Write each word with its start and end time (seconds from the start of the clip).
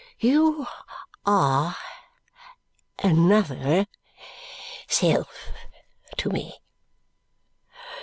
You 0.17 0.65
are 1.27 1.75
another 3.03 3.85
self 4.87 5.51
to 6.17 6.29
me. 6.31 6.57